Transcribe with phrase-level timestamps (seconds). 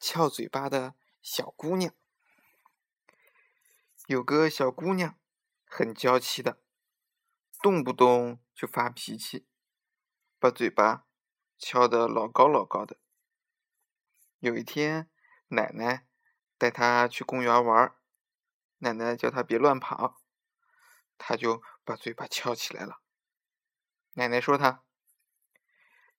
[0.00, 1.94] 翘嘴巴的小姑娘。
[4.06, 5.16] 有个小姑娘，
[5.66, 6.60] 很娇气的，
[7.62, 9.46] 动不动就发脾气，
[10.38, 11.06] 把嘴巴
[11.58, 12.96] 翘得老高老高的。
[14.38, 15.10] 有一天，
[15.48, 16.08] 奶奶
[16.56, 17.94] 带她去公园玩，
[18.78, 20.22] 奶奶叫她别乱跑，
[21.18, 23.02] 她就把嘴巴翘起来了。
[24.14, 24.82] 奶奶说她：“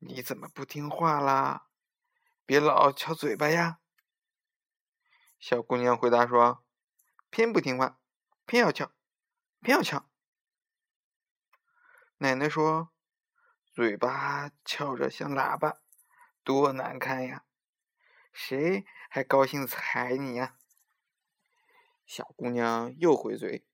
[0.00, 1.68] 你怎么不听话啦？
[2.46, 3.80] 别老翘嘴巴呀！”
[5.38, 6.62] 小姑娘回答说。
[7.28, 8.00] 偏不听话，
[8.46, 8.92] 偏要翘，
[9.60, 10.08] 偏要翘。
[12.18, 12.92] 奶奶说
[13.74, 15.80] ：“嘴巴翘着像喇叭，
[16.42, 17.44] 多难看呀！
[18.32, 20.56] 谁还高兴踩你呀？”
[22.06, 23.66] 小姑娘又回嘴：“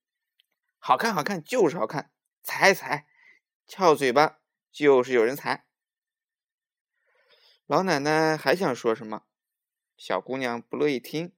[0.81, 2.11] 好看，好看，就是好看，
[2.43, 3.07] 踩踩，
[3.67, 4.41] 翘嘴巴
[4.73, 5.67] 就是有人踩。”
[7.73, 9.25] 老奶奶还想说什么，
[9.97, 11.33] 小姑娘不乐意听，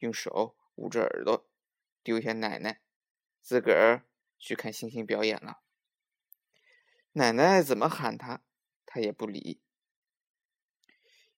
[0.00, 0.54] 用手。
[0.74, 1.48] 捂着耳朵，
[2.02, 2.82] 丢下奶奶，
[3.40, 4.04] 自个儿
[4.38, 5.62] 去看星星表演了。
[7.12, 8.42] 奶奶怎么喊他，
[8.84, 9.62] 他也不理。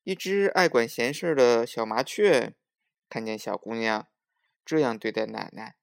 [0.02, 2.56] 一只爱管闲事的小麻雀
[3.08, 4.08] 看见小姑娘
[4.64, 5.76] 这样对待奶奶，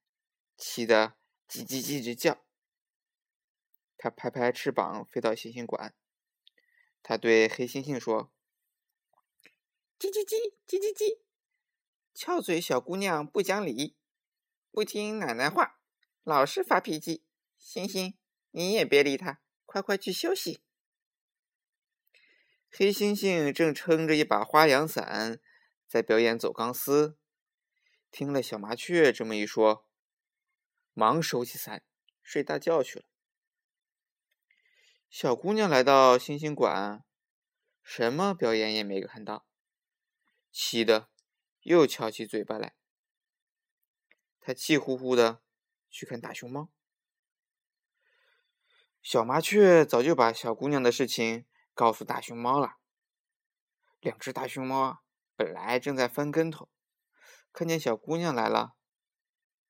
[0.58, 1.16] 气得
[1.48, 2.44] 叽叽叽直叫。
[3.98, 5.96] 它拍拍翅膀飞到星星馆，
[7.08, 8.34] 他对黑猩猩说
[10.00, 11.20] ：“叽叽叽，叽叽叽。”
[12.16, 13.96] 翘嘴小姑娘不讲理，
[14.72, 15.80] 不听奶奶话，
[16.24, 17.24] 老是发脾气。
[17.60, 18.18] 星星，
[18.50, 20.64] 你也别理她，快快去休息。
[22.72, 25.40] 黑猩猩正撑着一把花阳伞
[25.88, 27.20] 在表演走钢丝，
[28.10, 29.88] 听了小麻雀这么一说，
[30.96, 31.84] 忙收起伞
[32.24, 33.06] 睡大觉去了。
[35.18, 37.02] 小姑娘来到星星馆，
[37.82, 39.48] 什么表演也没看到，
[40.52, 41.10] 气得。
[41.62, 42.76] 又翘起嘴巴来，
[44.42, 45.42] 他气呼呼的
[45.90, 46.70] 去看大熊猫。
[49.02, 52.76] 小麻雀早就把小姑娘的事情告诉大熊猫了。
[54.02, 55.02] 两只大熊猫
[55.38, 56.70] 本来正在翻跟头，
[57.54, 58.76] 看见小姑娘来了，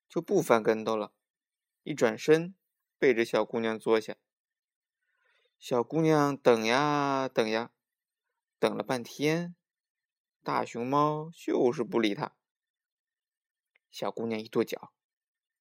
[0.08, 1.12] 就不翻跟头了，
[1.84, 2.56] 一转身
[2.98, 4.16] 背着小姑娘坐下。
[5.58, 7.72] 小姑娘等呀等呀，
[8.58, 9.56] 等了半天。
[10.42, 12.36] 大熊猫就是不理她，
[13.90, 14.92] 小姑娘一跺脚，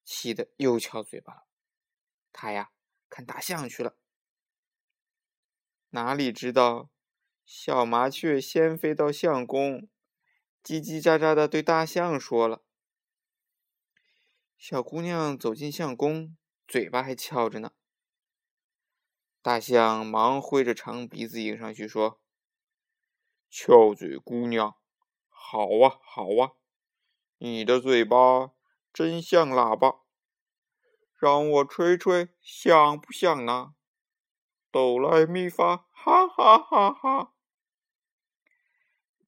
[0.04, 1.48] 气得又翘嘴巴了。
[2.32, 2.72] 她呀，
[3.10, 3.98] 看大象去了。
[5.90, 6.92] 哪里知道，
[7.46, 9.90] 小麻雀先飞到相公，
[10.64, 12.64] 叽叽喳喳的对大象说了。
[14.58, 17.72] 小姑娘走进相公，嘴巴还翘着呢。
[19.46, 22.20] 大象忙挥着长鼻子迎上去说。
[23.48, 24.76] 翘嘴姑娘，
[25.30, 26.54] 好啊好啊，
[27.38, 28.54] 你的嘴巴
[28.92, 30.00] 真像喇叭，
[31.20, 33.76] 让我吹吹像不像呢？
[34.72, 37.34] 哆来咪发，哈哈哈哈！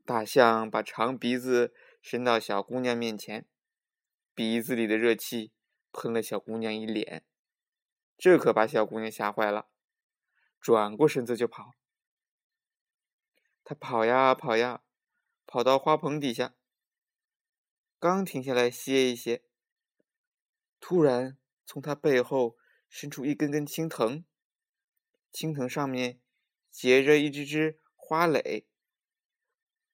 [0.03, 3.47] 大象把长鼻子伸到小姑娘面前，
[4.33, 5.51] 鼻子里的热气
[5.91, 7.23] 喷了小姑娘一脸，
[8.17, 9.67] 这可把小姑娘吓坏了，
[10.59, 11.75] 转过身子就跑。
[13.63, 14.83] 他跑呀跑呀，
[15.45, 16.55] 跑到花棚底下，
[17.99, 19.43] 刚停下来歇一歇，
[20.79, 22.57] 突然从他背后
[22.89, 24.23] 伸出一根根青藤，
[25.31, 26.21] 青藤上面
[26.71, 28.67] 结着一只只花蕾，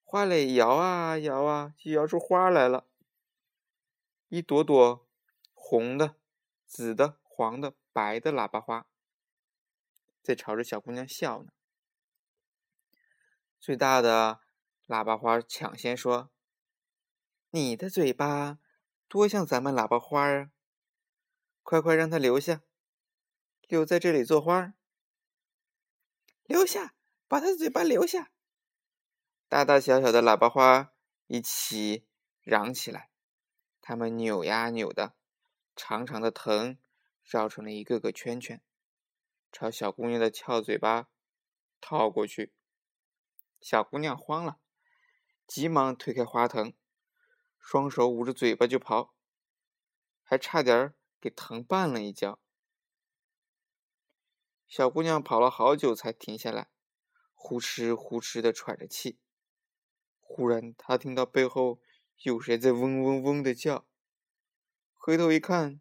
[0.04, 2.88] 花蕾摇啊摇啊，就摇出花来了，
[4.28, 5.10] 一朵朵
[5.54, 6.16] 红的、
[6.68, 8.88] 紫的、黄的、白的喇叭花，
[10.24, 11.52] 在朝着小姑娘笑呢。
[13.60, 14.40] 最大的
[14.88, 16.32] 喇叭花抢先说
[17.52, 18.60] ：“你的嘴巴
[19.08, 20.50] 多像咱们喇叭花啊！
[21.62, 22.62] 快快让它留下，
[23.68, 24.74] 留在这里做花。
[26.46, 26.96] 留下，
[27.28, 28.32] 把它的嘴巴留下。”
[29.48, 30.94] 大大小小的喇叭花
[31.28, 32.08] 一起
[32.42, 33.12] 嚷起来，
[33.82, 35.16] 它们扭呀扭的，
[35.76, 36.78] 长长的藤
[37.24, 38.62] 绕成了一个个圈圈，
[39.54, 41.10] 朝小姑娘的翘嘴巴
[41.80, 42.56] 套过去。
[43.62, 44.60] 小姑娘慌了，
[45.46, 46.74] 急忙推开花藤，
[47.60, 49.14] 双手捂着嘴巴就跑，
[50.24, 52.42] 还差点给藤绊了一跤。
[54.68, 56.72] 小姑娘跑了好久才停下来，
[57.36, 59.20] 呼哧呼哧的喘着气。
[60.20, 61.80] 忽然，她听到背后
[62.24, 63.88] 有谁在嗡嗡嗡的叫，
[64.96, 65.80] 回头一看，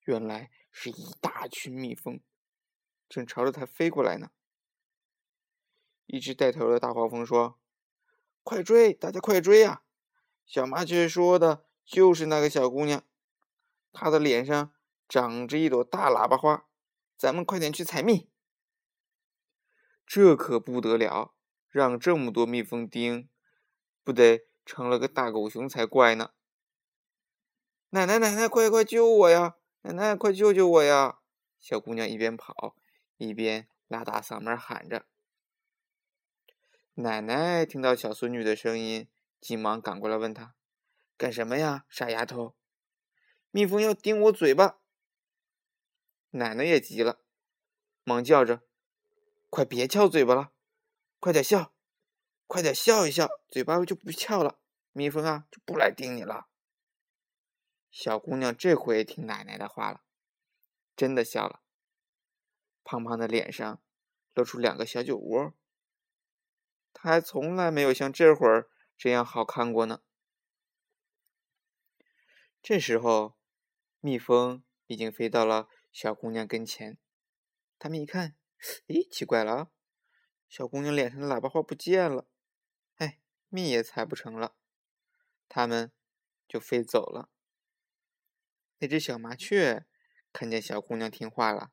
[0.00, 2.22] 原来是一大群蜜蜂，
[3.12, 4.30] 正朝着她飞过来呢。
[6.06, 7.58] 一只带头的大黄蜂说
[8.42, 8.94] ：“快追！
[8.94, 9.82] 大家快追呀！
[10.46, 13.02] 小麻雀说的就是那个小姑娘，
[13.92, 14.72] 她的脸上
[15.06, 16.66] 长着一朵大喇叭花，
[17.18, 18.30] 咱们快点去采蜜。
[20.06, 21.34] 这可不得了，
[21.68, 23.28] 让这么多蜜蜂叮，
[24.02, 26.30] 不得成了个大狗熊才怪呢！
[27.90, 29.56] 奶奶，奶奶，快快救我呀！
[29.82, 31.18] 奶奶，快救救我呀！
[31.60, 32.74] 小姑娘一边跑
[33.22, 35.06] 一边拉大嗓门喊着。
[36.94, 39.08] 奶奶听到小孙女的声音，
[39.40, 40.56] 急忙赶过来问她
[41.16, 42.56] ：“干什么呀，傻丫头？
[43.50, 44.80] 蜜蜂要叮我嘴巴。”
[46.30, 47.20] 奶奶也急了，
[48.02, 48.62] 忙叫着
[49.48, 50.52] ：“快别翘嘴巴了，
[51.20, 51.72] 快点笑，
[52.46, 54.58] 快点笑一笑，嘴巴就不翘了，
[54.92, 56.48] 蜜蜂啊就不来叮你了。”
[57.90, 60.02] 小姑娘这回听奶奶的话了，
[60.96, 61.61] 真的笑了，
[62.84, 63.82] 胖胖的脸上
[64.34, 65.54] 露出两个小酒窝。
[66.92, 70.02] 他还从来没有像这会儿这样好看过呢。
[72.62, 73.36] 这时候，
[74.00, 76.98] 蜜蜂已经飞到了小姑娘跟前。
[77.78, 78.36] 他们一看，
[78.86, 79.72] 咦，奇怪了！
[80.48, 82.28] 小姑娘脸上的喇叭花不见了，
[82.96, 84.54] 哎，蜜也采不成了。
[85.48, 85.90] 他们
[86.46, 87.30] 就飞走了。
[88.78, 89.86] 那只小麻雀
[90.32, 91.72] 看见小姑娘听话了，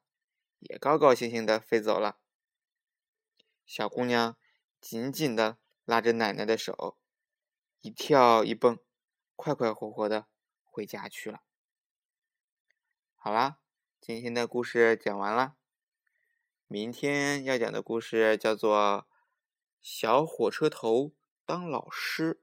[0.60, 2.20] 也高高兴兴的飞走了。
[3.66, 4.38] 小姑娘。
[4.82, 6.98] 紧紧的拉着奶奶的手，
[7.82, 8.80] 一跳一蹦，
[9.36, 10.28] 快快活活的
[10.64, 11.42] 回家去了。
[13.14, 13.60] 好啦，
[14.00, 15.58] 今天的故事讲完了。
[16.68, 19.06] 明天要讲的故事叫做
[19.82, 21.12] 《小火车头
[21.46, 22.36] 当老师》。